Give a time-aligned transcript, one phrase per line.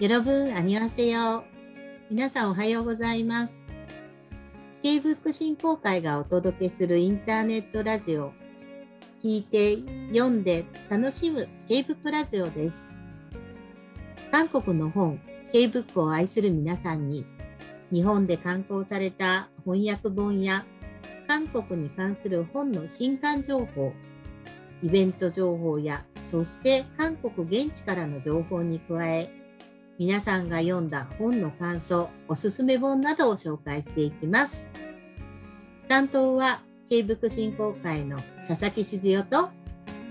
[0.00, 1.44] 여러분 안녕하세요。
[2.10, 3.60] 皆さんおはようございます。
[4.82, 8.32] K-BOOK 振興会がお届けするインターネットラジオ。
[9.22, 9.76] 聞いて、
[10.12, 12.88] 読んで、楽しむ K-BOOK ラジオです。
[14.30, 15.20] 韓国の本、
[15.52, 17.26] K-BOOK を愛する皆さんに、
[17.92, 20.64] 日本で刊行された翻訳本や、
[21.26, 23.92] 韓国に関する本の新刊情報、
[24.82, 29.30] イベント情報や、そして韓国現地からの情報に加え、
[29.99, 34.67] 皆さんが読んだ本の感想、おすすめ本などを紹介していきます。
[35.87, 39.51] 担当は、ック振興会の佐々木静代と、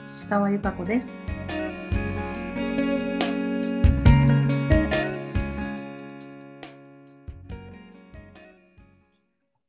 [0.06, 1.12] 石川由香子です。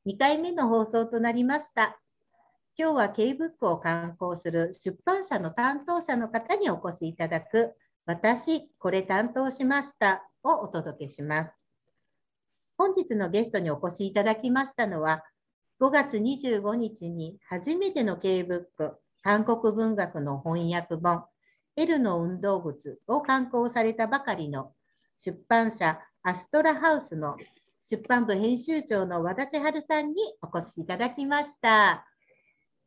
[0.06, 2.00] 2回目の放送となりました。
[2.78, 7.74] 今日は K ブックを刊行する出版社の担当者の方にお越しいただく、
[8.06, 11.52] 私、これ担当しましたをお届けします。
[12.78, 15.24] 本日のゲストにお越しいただきましたのは、
[15.80, 21.24] 5月25日に初めての K ブック、韓国文学の翻訳本、
[21.76, 24.74] L の運動靴を刊行されたばかりの
[25.18, 27.38] 出版社アストラハウスの
[27.90, 32.06] 出版部編集長の和田千春さんにお越しいただきました。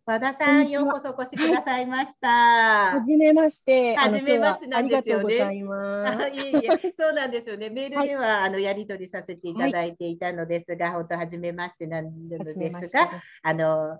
[0.06, 2.28] 和田さん、ようこそお越しくださいました。
[2.28, 3.96] はじめまして。
[3.96, 7.70] はじめましてなんですよねありがとうございえいえ、そうなんですよね。
[7.70, 12.38] メールでは、あのやり取りさせていただいていたのですが、本当はじめましてなんで
[12.70, 13.10] すが、
[13.42, 13.98] あの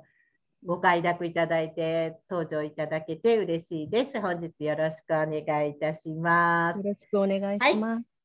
[0.65, 4.21] ご快諾いただいて登場いただけて嬉しいです。
[4.21, 6.85] 本日よろしくお願いいたしますよ。
[6.85, 8.16] ろしくお願いします。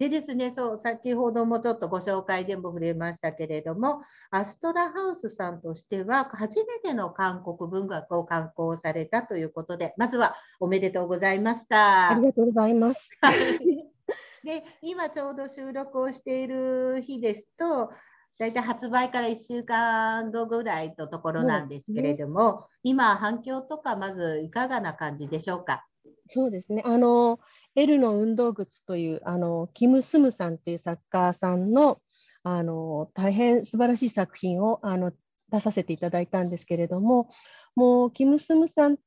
[0.00, 12.12] でですね、そう、先ほどもちょっとご紹介でも触れましたけれども、アストラハウスさんとしては、初めての韓国文学を刊行されたということで、まずはおめでとうございました。
[12.12, 13.10] ありがとうございます。
[14.42, 17.90] で、今ちょうど収録をしている日ですと、
[18.38, 25.84] 大体発売から1週間後ぐらいのところなんですけれども、今、反響とか、まずいかがな感じでしょうか？
[26.32, 26.82] そうですね。
[26.86, 27.38] あの、
[27.76, 32.00] L の運動靴という、あの、キム・スムさんという作家さんの、
[32.42, 35.12] あの、大変素晴らしい作品を、あの、
[35.50, 37.30] 出させていただいたんですけれども、
[37.76, 38.98] もう、キム・スムさん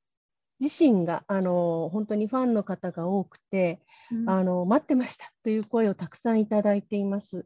[0.60, 3.82] 自身が、あの、本当にファンの方が多くて、
[4.28, 7.46] あの待ってましたという声をたくさんいただいています。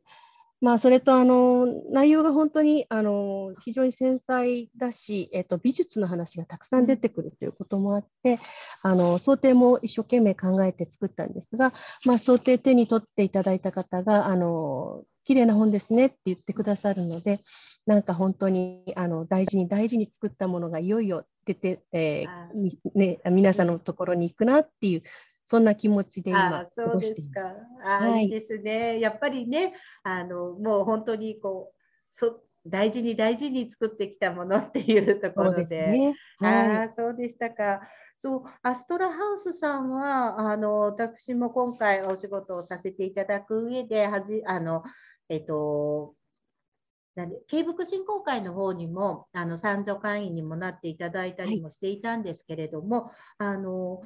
[0.60, 8.40] まあ、それとあの内容が本当にあの非常に繊細だし、えっと、美術の話がたくさん出てくるということもあって、
[8.82, 11.72] あの想定も一生懸命考えて作ったんですが、
[12.06, 17.42] まあ、想定手に取っていただいた方があの綺麗な本ですねって言ってくださるので、
[17.86, 22.58] なんか本当にあの大事に大事に作ったものがいよいよ出て、えあー。
[22.58, 25.04] みね、皆さんのところに行くなっていう、
[25.48, 27.30] そんな気持ちで今あ、そうです。
[27.32, 27.56] か。
[27.84, 29.00] あ、はいいいですね。
[29.00, 31.78] やっぱりね、あのもう本当にこう
[32.12, 36.04] そ大事に大事に作ってきたものっていうところで。
[36.10, 36.18] ね。
[36.40, 37.82] はああ、そうでしたか。
[38.18, 44.84] そう、アストラハウスさんは、あの、私も今回お仕事をさせていただく上で、はじ、あの、
[45.30, 46.16] えっと、
[47.16, 54.02] なんで、慶福振興会の方にも、あの、参助会員にもなっていただいたりもしていたんですけれども、あの、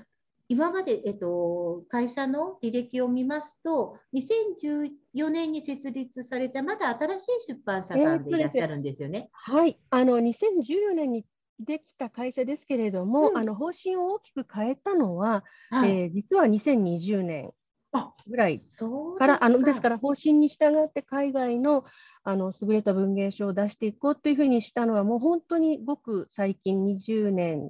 [0.52, 9.30] 今まで、えっと、会社の履歴を見ますと、2014年に設立された、まだ新しい出版社さんでいらっしゃるんですよね。
[9.48, 9.52] い。
[9.52, 9.80] はい。
[9.92, 11.26] あの、2014年に
[11.62, 15.90] できた会社ですけれども、うんあの方針を大きく変えたのは、はい。
[15.90, 17.54] えー実は2020年
[17.94, 21.86] あぐらいそうから、あのですから方針に従って海外の
[22.26, 27.70] あの優れた文芸賞を出していこうというふうにしたのは、もう本当にごく最近20年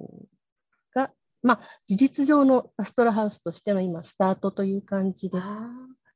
[1.42, 5.48] まあ、事実上のアストラハウスとしての今、スタートという感じです。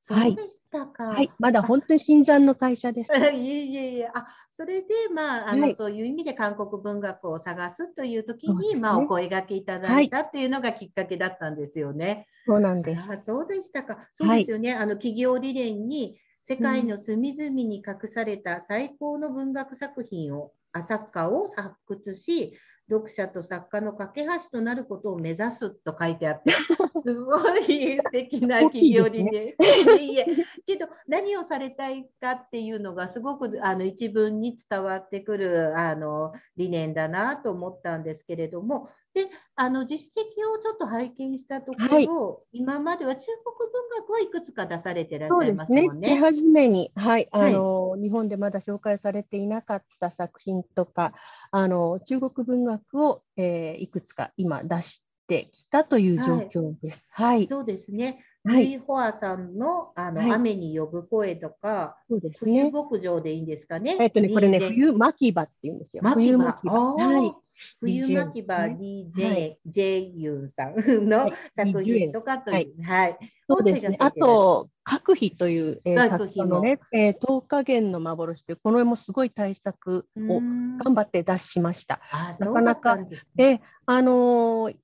[0.01, 1.09] そはいうでしたか。
[1.09, 3.11] はい、まだ本当に新参の会社です。
[3.35, 12.29] いえいえいえ、あ、それで、まあ、あの、はいそういう意味で韓国文学を探すという時に、ねまあ、お声掛けいただいたっていうのがきっかけだったんですよね。
[12.47, 13.13] そうなんです。
[13.13, 13.99] あ、そうでしたか。
[14.15, 14.75] そうですよね。
[14.75, 22.57] あの、企業理念に、世界の隅々に隠された最高の文学作品を、あ作家を発掘し、
[22.89, 26.53] 読者と作家の架け橋となることを目指すと書いてあって、
[27.05, 29.47] すごい素敵な企業理念。
[29.49, 30.27] いえいえ、
[30.67, 42.09] けど何をされたいかっていうのがすごくあの一文に伝わってくるあの理念だなと思ったんですけれども、であの実績をちょっと拝見したところ、はい
[42.53, 46.01] 今までは中国文学をいくつか出されてらっしゃいますもん。
[46.01, 46.09] ね。
[46.09, 51.15] 手始めに、はい、はいあの、日本でまだ紹介されていなかった作品とか、
[51.51, 57.07] あの、中国文学を、えーいくつか今出しってきたという状況です。
[57.11, 57.49] はい。
[57.49, 58.25] そうですね。
[58.45, 63.97] はい、ホアさんのあの、はい、雨に呼ぶ声とか、そうですね、冬牧場でいいんですかね。
[63.99, 66.03] えっとね、これね、冬牧場って言うんですよ。
[66.05, 66.95] 冬牧場。
[66.95, 67.46] はい。
[67.81, 73.19] 冬牧場 DJ、J ユンさんの作品とかという、はい。
[73.49, 73.97] そうですね。
[74.01, 82.01] あと、各費という、えー、作品のね、えー、10日元の幻という、この絵もすごい対策を頑張って出しました。
[82.39, 82.99] なかなか、
[83.39, 84.77] えあのー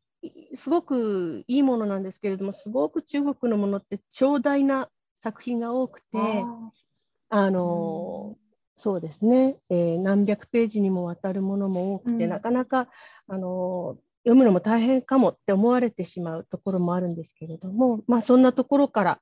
[0.54, 4.88] すごくいいものなんですけれども、すごく中国のものって長大な
[5.20, 6.06] 作品が多くて、
[7.28, 8.36] あの、
[8.82, 12.88] そうですね、えー、何百ページにもわたるものも多くて、うん、なかなか
[13.28, 19.20] あの読むのも大変かもって思われてしまうところもあるんですけれども、まあ、そんなところから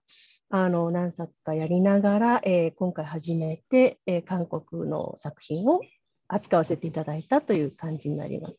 [0.48, 5.82] あの何冊かやりながら、えー、今回初めて、えー、韓国の作品を
[6.26, 8.56] 扱わせていただいたという感じになります。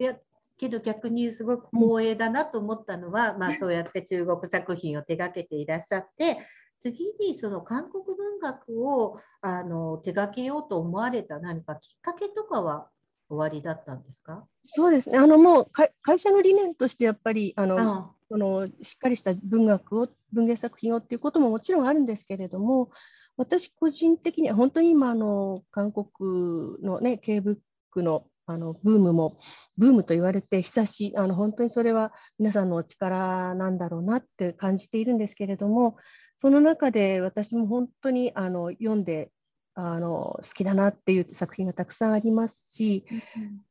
[0.00, 0.16] いや
[0.58, 6.38] けど逆にすごく光栄だなと思ったのは、うん、まあ、そうやって中国作品を手がけていらっしゃって
[6.82, 12.88] 次にその韓国文学をあの手掛けようと思われた何かきっかけとかは
[13.28, 14.44] 終わりだったんですか？
[14.64, 15.16] そうですね。
[15.16, 15.66] あのもう
[16.02, 22.90] 会社の理念としてやっぱりあのそのしっかりした文学を文芸作品をっていうことももちろんあるんですけれども
[23.36, 27.58] 私個人的には本当に今あの韓国のね K ブッ
[27.90, 29.38] クのあのブームも
[29.76, 35.96] ブームと言われて久しあの本当にそれは皆さんのお力なんだろうなって感じているんですけれども
[36.40, 39.30] その中で私も本当にあの読んで
[39.74, 43.06] あの好きだなっていう作品がたくさんありますし、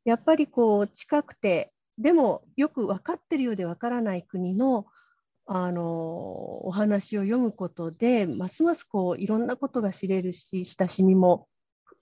[0.03, 4.88] やっぱりこう近くてでもよく分かってるようで分からない国の
[5.45, 5.83] あの
[6.65, 11.47] お話を読むことでますますこういろんなことが知れるし親しみも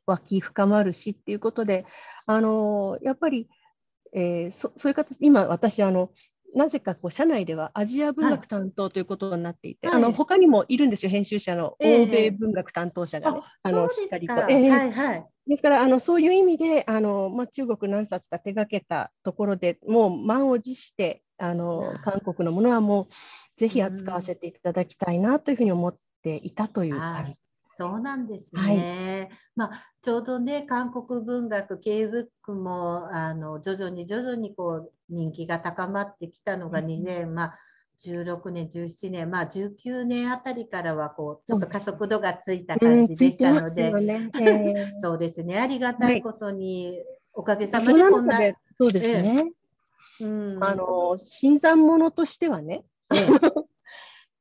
[0.09, 1.85] 湧き深まるしっていうことで、
[2.25, 3.47] あのやっぱり、
[4.13, 6.11] えー、そそういう形、今私あの、
[6.55, 14.33] なぜかこう社内ではアジア文学担当ということになっていて、はい、あの他にもいるんですよ、編集者の欧米文学担当者がね、えー、あのしっかりと。
[14.33, 23.07] えー、はいはい、ですからあのそういう意味であの、まあ、中国何冊か手がけたところでもう満を持してあの韓国のものはもう
[23.59, 27.39] ぜひ扱わせていただきたいなというふうに思っていたという感じ
[27.79, 28.61] そうなんですね。
[28.61, 28.71] は
[29.25, 37.59] い、まあ、ちょうどね、韓国文学、K ブックもあの徐々に徐々にこう人気が高まってきたのが2000、まあ、
[38.05, 43.93] 16年、17年、まあ、19年あたりからはこうちょっと加速度がついた感じでしたので、
[44.99, 47.01] そうですね、ありがたいことに、
[47.33, 48.39] おかげさまでこんな。
[48.77, 49.51] そうですね。
[50.21, 52.83] うん、あの新参者としてはね、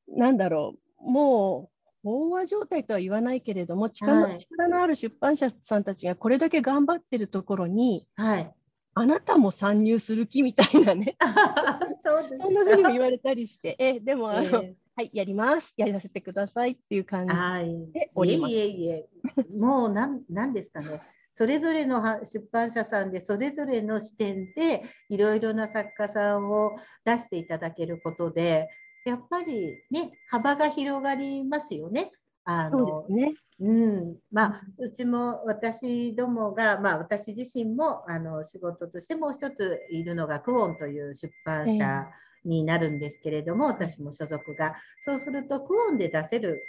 [0.09, 8.55] なんだろう、もう飽和状態とは言わないけれども力,、はい、力のある出版社さんたちがこれだけ頑張ってるところに、はい、
[8.95, 11.17] あなたも参入する気みたいなね。
[12.03, 13.77] そうですそんなふうにも言われたりして。
[13.79, 15.75] えでもあの、えー、はいやります。
[15.77, 18.53] やらせてくださいっていう感じでおります。
[18.53, 19.57] いえいえいえ。
[19.57, 21.01] もうなんなんですかね。
[21.33, 28.69] それぞれの出版社さんでそれぞれの視点でいろいろな作家さんを出していただけることで
[29.05, 32.13] やっぱりね幅が広がりますよね。
[32.45, 33.35] あのね。
[33.61, 42.07] うん、まあうちも私どもが、まあ、私自身もあの仕事としてもう一ついるのがクオンという出版社
[42.45, 44.77] になるんですけれども、えー、私も所属が。
[45.05, 46.63] そうするとクオンで出せる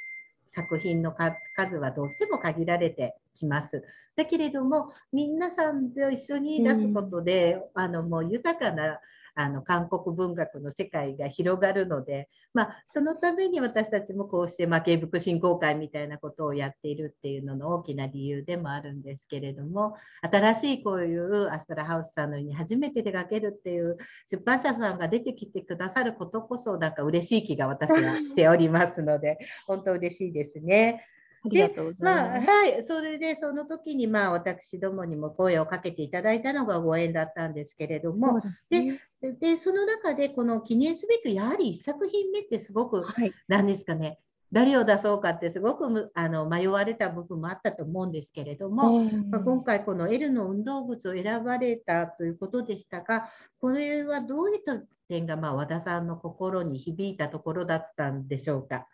[0.48, 1.13] 作品の
[1.55, 3.83] 数はどうしても限られてきます。
[4.15, 9.00] だけれども皆さんと一緒に出すことで、うん、あのもう豊かな
[9.39, 19.96] あの韓国文学の世界が広がるので、まあ、そのために私たちもこうして、まあ、芸福振興会みたいなことをやっているっていうのの大きな理由でもあるんですけれども
[20.29, 23.98] 新しいこういうアストラハウスさんのように初めて手がけるっていう
[24.29, 31.05] 出版社さんが出てきてくださることこそなんか嬉しい気が私はしておりますので本当嬉しいですね。
[31.46, 39.01] でまあはい、それでその時にまあ私どもにも声をかけていただいたのがご縁だったんですけれども、で、ね、
[39.39, 44.19] でその中でこの記念すべきやはり1作品目ってすごく、はい、何ですかね
[44.51, 53.29] 誰を出そうかってすごくあの迷われた部分もあったと思うんですけれども、まあ、今回この L の運動靴を選ばれたということでしたが
[53.60, 58.88] これはどういった点がまあ和田さんの心に響いたところだったんでしょうか？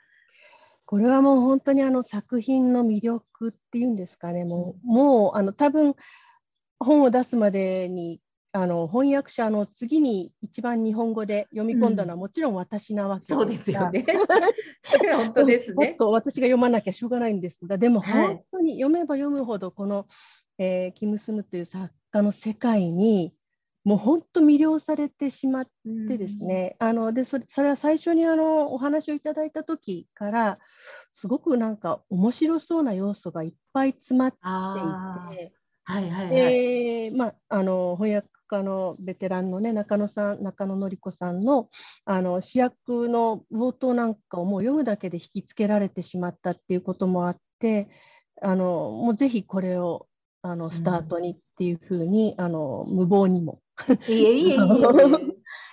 [0.85, 5.95] これはもう本当にあの作品の魅力っていうんですかね、もうもうあの多分
[6.79, 8.21] 本を出すまでに
[8.55, 14.05] あの翻訳者の次に一番日本語で読み込んだのはもちろん私なわけそうですよね。
[15.17, 15.95] 本当ですね。
[15.99, 17.65] と私が読まなきゃしょうがないんです。
[17.65, 20.07] が、でも本当に読めば読むほどこの、
[20.57, 23.33] えー、キム・スムという作家の世界に
[23.85, 25.67] もう本当魅了されてしまっ
[26.09, 30.59] てですね、あのでそれそれは最初にあのお話をいただいた時から
[31.13, 35.53] すごくなんか面白そうな要素がいっぱい詰まっていて。
[35.87, 41.69] はいはいはい、でまあ、あの翻訳家のベテランの、ね、中野さん中野典子さんの
[42.05, 47.87] あの主役の冒頭なんかをもう読むだけで引きつけられてしまったっていうこともあって
[48.41, 50.07] あのもうぜひこれを
[50.41, 53.61] あのスタートにっていうふうに、うん、あの無謀にも
[54.07, 54.57] いえいえい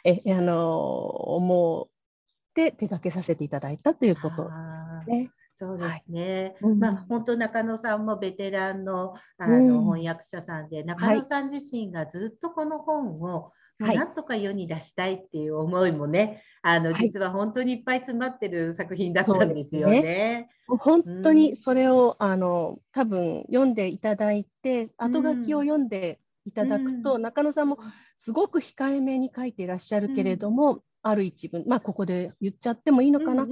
[0.04, 0.22] え。
[0.26, 1.92] えあの思っ
[2.54, 4.50] て手掛けさせていただいたということ
[5.06, 5.30] ね。
[5.54, 20.00] そうですね、はい、まあ、本当中野さんもベテランのあの、翻訳者さんで中野さん自身がずっとこの本を、はい、なんとか世に出したいっていう思いもね、あの実は本当にいっぱい詰まってる作品だったんですよね。
[20.00, 20.48] ね。
[20.66, 27.78] 本当にそれを、うん、あの多分読んでいただいて後書きを読んでいただくと、うん、中野さんも
[28.18, 33.46] すごく控えめに書いていらっしゃるけれども、うん、ある一文まあここで言っちゃってもいいのかな？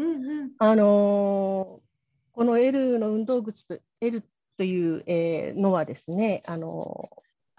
[0.58, 1.80] あの
[2.32, 4.24] この L の運動靴と L
[4.56, 7.08] という、えー、のはですね、あの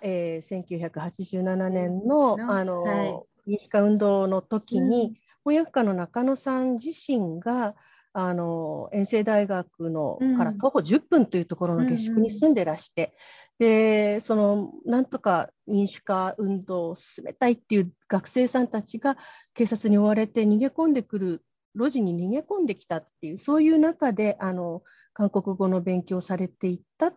[0.03, 7.75] えー、1987年の,、あの、はい、民主化運動の時に、翻訳家の中野さん自身が
[8.13, 13.13] あの遠征大学のから徒歩10分というところの下宿に住んでらして、うんうん、
[13.61, 19.17] でそのなんとか民主化運動を進めたいっていう学生さんたちが
[19.53, 24.81] 警察に追われて逃げ込んでくる路地に逃げ込んできたっていうそういう中であの
[25.13, 27.13] 韓国語の勉強をされていった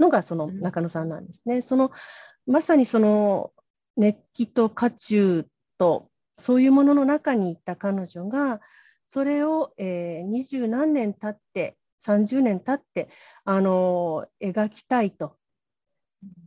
[0.00, 1.56] のがその中野さんなんですね。
[1.56, 1.92] うん、その
[2.48, 3.52] まさにその
[3.96, 5.46] 熱気と渦中
[5.78, 6.10] と
[6.40, 8.60] そういうものの中にいた彼女が
[9.04, 13.08] それを二十、えー、何年経って30年経って
[13.44, 15.36] あの描きたいと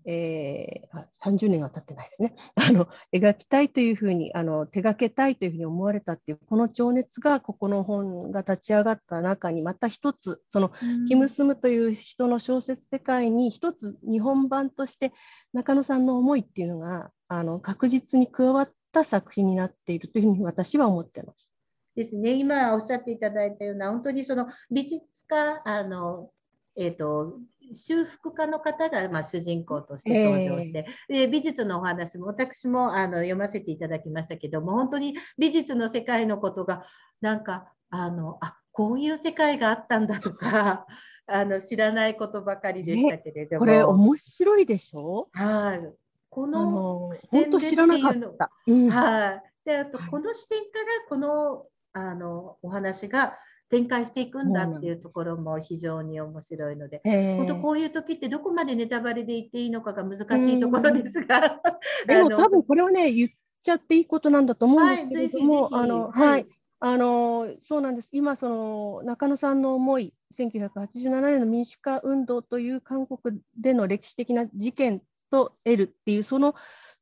[0.05, 2.35] えー、30年は経ってないですね。
[2.55, 10.71] あの描きたいというふうにあの手がけたいというふうに思われたっていうこの情熱がここの本が立ち上がった中にまた一つその、
[11.07, 15.11] キム・スムという人の小説世界に一つ日本版として
[15.53, 21.51] 中野さんの思いっていうのがあの確実に加わった作品になっているというふうに私は思ってます。
[21.95, 26.31] ですね、今おっしゃっていただいたような本当にその美術家あの、
[26.77, 27.39] えーと
[27.73, 36.85] 修復家の方がまあ主人公として登場して、えー、で美術のお話も私もあの読ませていただきましたけども本当に美術の世界のことが
[37.21, 40.85] なんかあのあこういう世界があったんだとか
[41.27, 45.27] あの知らないことばかりでしたけれども、これ面白いでしょ？
[45.33, 45.93] はい。
[46.29, 47.87] この視点でっていう
[48.19, 48.33] の、
[48.67, 49.43] うん、はい。
[49.65, 53.37] であとこの視点からこのあのお話が
[53.69, 60.21] 展開していくんだっていうところも非常に面白いので、本当こういう時ってどこまでネタバレで言っていいのかが難し
[60.53, 61.61] いところですが、
[62.07, 63.29] でも多分これはね言っ
[63.63, 66.47] ちゃっていいことなんだと思うんですけれども、はい、あのはい、
[66.79, 68.09] あのそうなんです。
[68.11, 76.55] 今その中野さんの思い、1987年の民主化運動という韓国での歴史的な事件と得るっていうその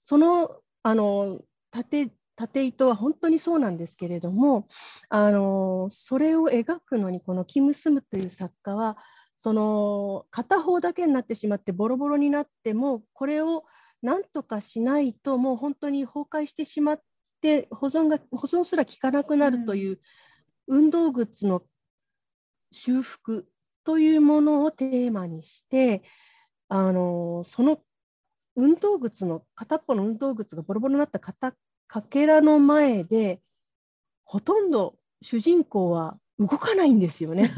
[0.04, 1.42] そのあの
[1.72, 4.68] 縦縦糸は本当にそうなんですけれども
[5.10, 8.98] あのそれを描くのにこのキム・スムという作家は
[9.38, 13.64] その片方だけになってしまってボロボロになってもこれを
[14.02, 17.02] 何とかしないともう本当に崩壊してしまっ
[17.42, 20.00] て保存が保存すら効かなくなるという、
[20.68, 21.64] 運動靴の
[22.72, 23.48] 修復
[23.84, 26.04] というものをテーマにして
[26.70, 27.80] あのその
[28.56, 31.54] 運動靴の片っぽの運動靴がボロボロになった片
[31.88, 33.42] かけらの前で
[34.24, 37.54] ほとんど主人公は動かないんですよね。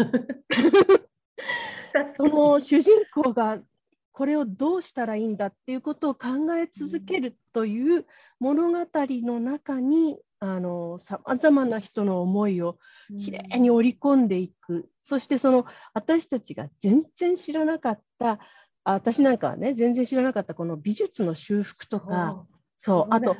[2.15, 3.59] その主人公が
[4.11, 8.05] これをどうしたらいいんだっていうことを考え続けるという
[8.39, 10.17] 物語の中に
[10.99, 12.77] さまざまな人の思いを
[13.19, 18.39] きれいに織り込んでいく、うん、そしてその私たちが全然知らなかった
[18.83, 22.45] 私なんかはね全然知らなかったこの美術の修復とか。
[22.79, 23.13] そう。
[23.13, 23.35] あと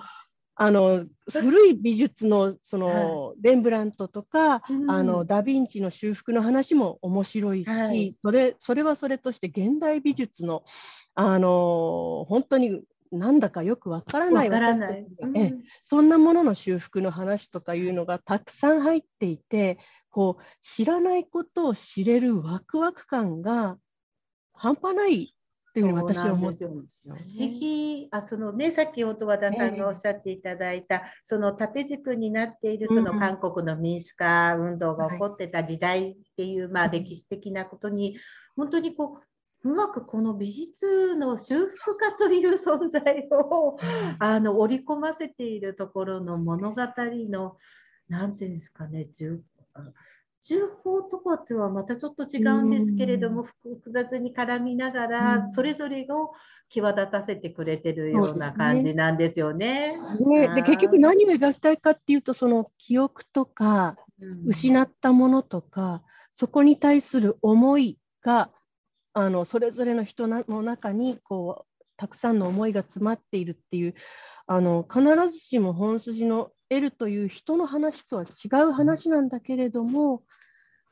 [0.60, 10.64] あの古い美術のその、はい、レンブラントとか、うん、あのダ・ヴィンチの修復の話も面白いし、はい、それそれはそれとして現代美術の
[11.14, 15.54] あの本当になんだかよくわからない私たちうん、え
[15.86, 19.78] そんなものの修復の話とかいうのがたくさん入っていて
[20.10, 23.78] こう知らないことを知れるワクワク感が
[24.54, 25.36] 半端ない
[25.78, 28.08] っていう私は思ってるんですよ、ね、不思議。
[28.12, 38.18] あそのねさっき音和田さんがおっしゃっていただいた、えー、その縦軸になっているその韓国の民主化運動が起こってた時代っていう、うん、まあ歴史的なことに
[38.56, 39.20] 本当にこ
[39.64, 43.78] ううまくこの美術の修復家という存在を
[44.20, 46.82] あの織り込ませているところの物語
[47.30, 47.58] の
[48.08, 49.08] 何て言うんですかね
[50.42, 56.32] 重法とかとはまたちょっと違うんですけれども、複雑に絡みながら、それぞれを
[56.70, 59.98] 際立たせてくれてるような感じなんですよね。
[60.20, 60.56] ね。
[60.56, 63.98] で結局何を描きたいかっていうとその記憶とか、
[64.46, 66.04] 失ったものとか
[66.34, 68.50] そこに対する思いが
[69.14, 73.96] あのそれぞれの人の中にこうたくさんの思いが詰まっているっていう
[74.46, 80.24] あの必ずしも本筋の L という人の話とは違う話なんだけれども、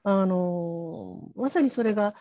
[0.04, 2.14] あのまさにそれが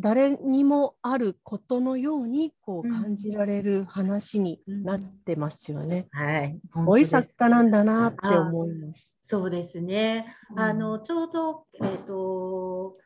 [0.00, 6.08] 誰にもあることのようにこう感じられる話になってますよね。
[6.12, 9.16] うんうん、はい、すごい作家なんだなって思います。
[9.22, 10.34] そうですね。
[10.56, 12.96] あのちょうどえっ、ー、と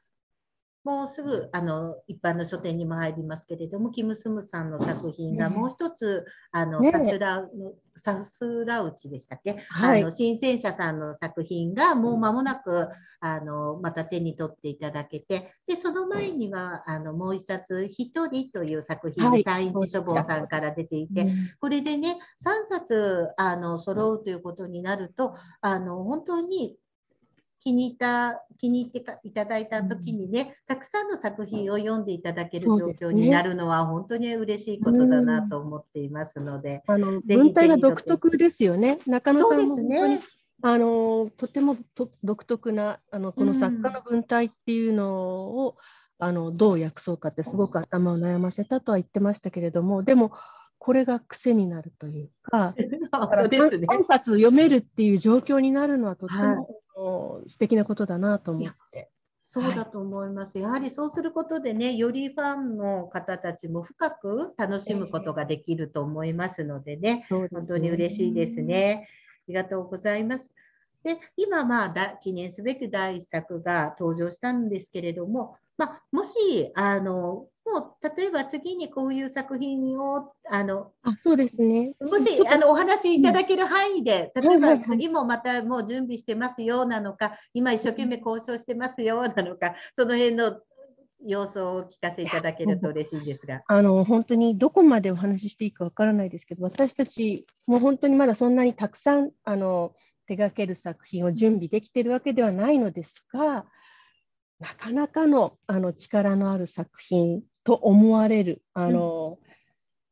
[0.87, 7.45] もうすぐあの一般の書店にも入りますけれども、キム・スムさんの作品がもう一つ、あの、ね、サスラ
[7.97, 12.87] サスラウチでしたっけ、はい、あの新戦車さんの作品がもう間もなく
[13.19, 21.27] あのまた手に取っていただけて、でその前にはあのもう一冊、ひとりという作品、はい、サイン書房さんから出ていて、
[21.59, 26.77] これでね、3冊あの揃うということになると、あの本当に
[27.61, 38.99] 気に入った気に入っていただいた時にね、たくさんの作品を読んでいただける状況になるのは本当に嬉しいことだなと思っていますので、あの文体が独特ですよね。
[39.07, 40.21] 中野さんも本当に
[40.63, 41.77] あのとても
[42.23, 45.77] 独特なあのこの作家の文体っていうのを、
[46.19, 50.33] あのどう訳そうかってすごく頭を悩ませたとは言ってましたけれどもでも
[50.79, 52.75] これが癖になるというか、
[53.11, 59.11] だから3冊読めるっていう状況になるのはとても素敵なことだなと思って。
[59.39, 69.09] そうだと思います、はい、やはりそうすることでね、よりファンの方たちも深く楽しむことができると思いますのでね、えー、本当に嬉しいですね。
[69.09, 70.51] ありがとうございます。
[71.05, 81.95] で今、まあ、記念すべき第1作が登場したんですけれども、まあ、もしあのもう例えば次にこういう作品をあのあそうですね。
[82.01, 90.61] もしあのお話しいただける範囲で、例えば次もまたもう準備してますよなのか、今一生懸命交渉してますよなのか、その辺の
[91.25, 93.63] 様子をお聞かせいただけると嬉しいんですが。
[93.67, 99.93] あの本当にどこまでお話ししていいかわからないですけど、私たちも本当にまだそんなにたくさんあの
[100.29, 103.67] 手掛ける作品を準備できているわけではないのですが、
[104.61, 109.49] なかなかのあの力のある作品と思われる、あの、うん、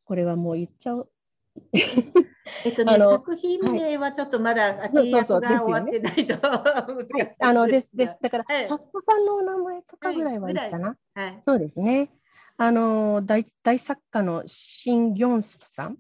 [0.05, 1.09] これはもう言っちゃう。
[1.73, 6.35] えっとね、作品名はちょっとまだ契約が終わってないと。
[6.43, 8.19] 難しいあのですです。
[8.21, 10.97] だから、はい、作家さんのお名前とかぐらいはいいかな。
[11.15, 12.11] はい、そうですね。
[12.57, 15.99] あの大大作家のシン・ギョンスクさん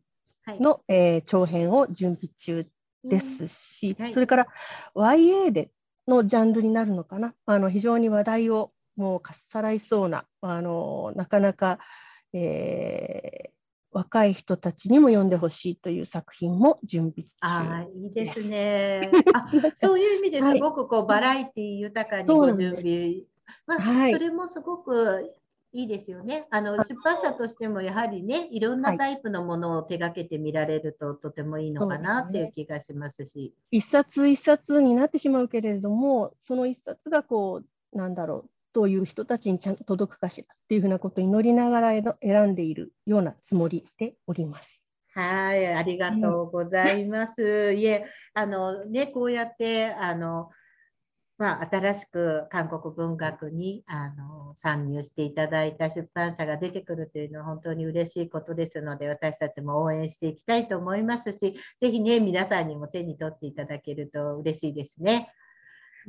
[0.58, 2.68] の、はい、えー、長編を準備中
[3.04, 4.04] ですし、うん。
[4.04, 4.48] はい、それから
[4.96, 5.70] YA で
[6.08, 7.32] のジャンルになるのかな。
[7.46, 11.78] あの非常に話題をもうかっさらいそうな、あのなかなか、
[12.32, 13.50] えー、
[13.92, 19.48] 若い人たちにも読んでほしいという作品も準備あいいですね あ。
[19.76, 23.22] そういう意味ですごくこう、はい、バラエティ豊かにご準備。
[23.66, 25.32] まあ、はい、それもすごく
[25.72, 26.46] いいですよね。
[26.50, 33.54] あの出版社としてもやはりね、いろんなタイプのものを手がけてみられると、とてもいいのかなっていう気がしますし。
[33.72, 44.82] 一、ね、冊一冊になってしまうけれども、その一冊がこうなんだろうどういう人たちにちゃんと届くかしらっていうふうなことを祈りながら選んでいるようなつもりでおります。
[45.14, 47.72] はい、ありがとうございます。
[47.72, 50.50] いえ、あのね、こうやってあの
[51.36, 65.28] まあ、新しく韓国文学にあの参入していただいた出版社が出てくるというのは本当に嬉しいことですので私たちも応援していきたいと思いますしぜひね皆さんにも手に取っていただけると嬉しいですね。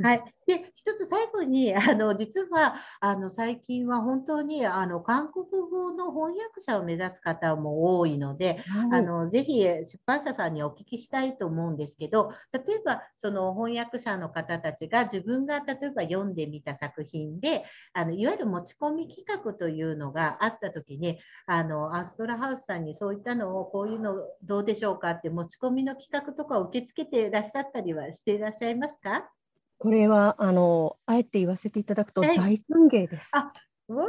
[0.02, 29.30] はい、で一つ最後に あの実はあの最近は本当にあの韓国語の翻訳者を目指す方も多いので、はい、あのぜひ出版社さんにお聞きしたいと思うんですけど例えばその翻訳者の方たちが自分が例えば読んでみた作品であのいわゆる持ち込み企画というのがあった時にあのアストラハウスさんにそういったのをこういうのどうでしょうかって持ち込みの企画とか受け付けていらっしゃったりはしていらっしゃいますか？
[29.78, 32.58] これはあのあえて言わせていただくと大歓
[32.92, 33.30] 迎です。
[33.34, 33.52] あ
[33.88, 34.08] わ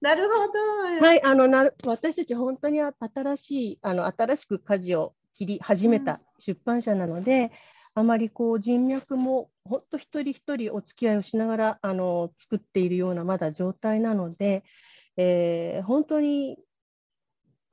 [0.00, 0.34] なるほ
[1.00, 1.06] ど。
[1.06, 7.50] はい、あのな私たち本当に新しいあの新しく舵を切り始めた出版社なので、うん、
[7.94, 14.64] あまりこう人脈も本当一人一人お付き合いをしながらあの作っているようなまだ状態なので、
[15.16, 16.58] えー、本当に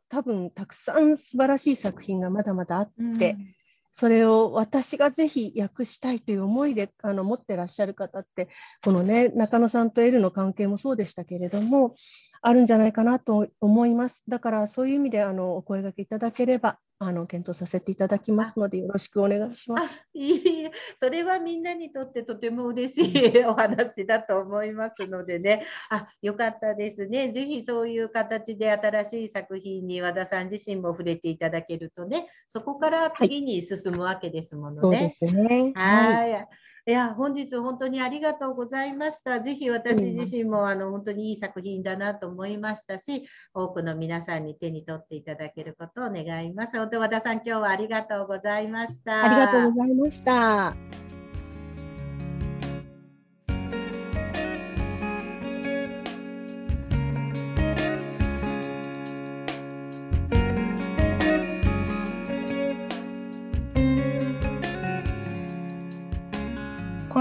[0.09, 3.55] 多分たくさん素晴らしい作品がまだまだあって、うん、
[3.95, 8.49] それを私がぜひ訳したいという思いであの持ってらっしゃる方って
[8.83, 11.95] このね中野さんと L の関係もそうでしたけれども
[12.41, 14.21] あるんじゃないかなと思います。
[14.27, 20.09] だからそういう意味であのお声がけいただければあの検討させていただきますのでよろしくお願いします。
[20.13, 27.31] いいそれはみんなにとってとても嬉しいお話だと思いますのでね、あよかったですね。
[27.31, 35.13] ぜひそういう形で新しい作品に和田さん自身も触れていただけるとね、そこから次に進むわけですものね。
[35.19, 35.73] そうですね。
[35.75, 36.47] はい。
[36.85, 39.39] いや、本日本当にありがとうございました。
[39.39, 46.77] ぜひ私自身もあの本当にいい作品だなと思いましたし、多くの皆さんに手に取っていただけることを願います。
[46.77, 49.23] 本当和田さん、今日はありがとうございました。
[49.23, 51.12] ありがとうございました。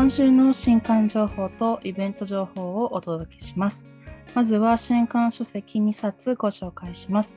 [0.02, 3.86] 今週の新刊情報とイベント情報をお届けします。
[4.34, 7.36] まずは新刊書籍2冊ご紹介します。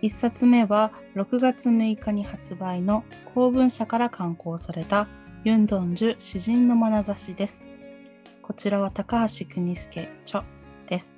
[0.00, 5.08] 1冊目は6月6日に発売の公文社から刊行された
[5.44, 7.66] ユンドンジュ詩人の眼差しです。
[8.40, 10.42] こちらは高橋邦介著
[10.86, 11.14] です。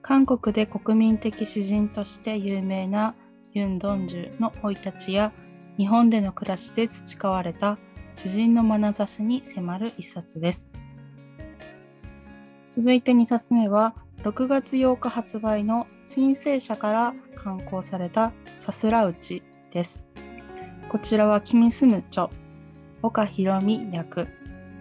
[0.00, 3.14] 韓国で国民的詩人として有名な
[3.52, 5.32] ユン・ドンジュの生い立ちや
[5.76, 7.76] 日本での暮らしで培われた
[8.14, 10.66] 詩人の眼差しに迫る一冊です。
[12.70, 20.04] 続いて2冊目は、6月8日発売の申請者から刊行されたさすらうちです。
[20.88, 22.30] こちらはキミスム著、
[23.02, 24.28] 岡博美役、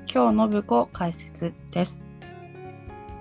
[0.06, 2.00] 京信子解説です。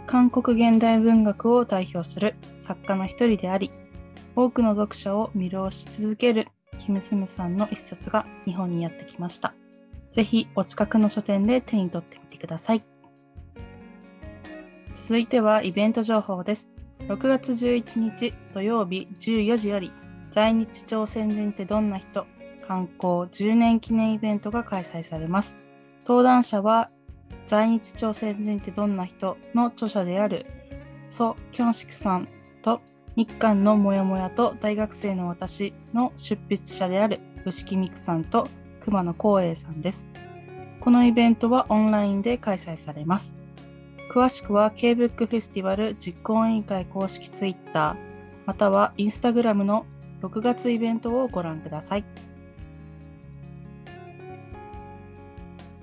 [0.06, 3.70] 韓国現代文学を代表する作家の一人であり、
[4.36, 9.54] 多くの読者を魅了し続けるキムスムさんの一冊が日本にやってきました。
[10.10, 12.82] ぜひお近くの書店で手に取ってみてください。
[14.92, 16.68] 続いてはイベント情報です。
[17.06, 19.92] 6月11日土曜日14時より
[20.32, 22.26] 在日朝鮮人ってどんな人？
[22.66, 25.56] 観光10年記念イベントが開催されます。
[26.06, 26.90] 登壇者は
[27.46, 29.36] 在日朝鮮人ってどんな人？
[29.54, 30.46] の著者である
[31.08, 32.28] ソ・キョンシクさん
[32.62, 32.80] と
[33.16, 38.48] 日韓のモヤモヤと大学生の私の出筆者である牛木美久さんと
[38.80, 40.08] 熊野光栄さんです。
[40.80, 43.36] このイベントはオンラインで開催されます。
[44.10, 47.96] 詳しくは K-BOOK フェスティバル実行委員会公式 Twitter
[48.44, 49.86] または Instagram の
[50.22, 52.04] 6月イベントをご覧ください。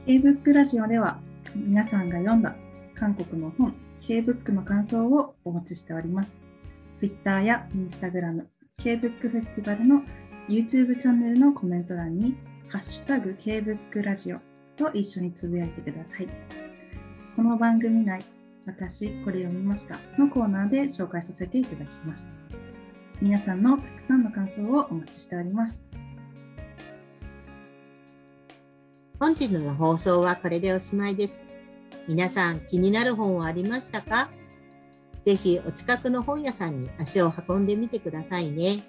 [0.07, 1.19] K-BOOK ラジオでは
[1.55, 2.55] 皆さんが読んだ
[2.93, 6.35] 韓国の本 K-BOOK の感想をお待ちしております。
[6.97, 8.45] Twitter や Instagram、
[8.79, 10.01] K-BOOK フェスティバルの
[10.49, 12.35] YouTube チャンネルのコメント欄に
[12.69, 14.39] ハッシュタグ K-BOOK ラジオ
[14.75, 16.27] と一緒につぶやいてください。
[17.33, 18.25] この番組内、
[18.65, 22.29] 私、これ読みましたのコーナーで紹介させていただきます。
[23.21, 25.81] 皆さんのたくさんの感想をお待ちしております。
[29.17, 31.45] 本日の放送はこれでおしまいです。
[32.05, 34.29] 皆さん気になる本はありましたか？
[35.21, 38.83] ぜひお近くの本屋さんに足を運んでみてくださいね。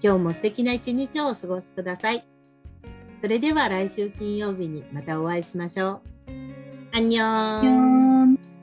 [0.00, 2.24] 今日も素敵な一日をお過ごしください。
[3.20, 6.00] それでは来週金曜日にまたお会いしましょう。
[6.92, 8.55] アンニョン